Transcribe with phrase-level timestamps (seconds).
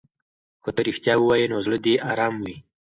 [0.63, 2.55] که ته رښتیا ووایې نو زړه دې ارام وي.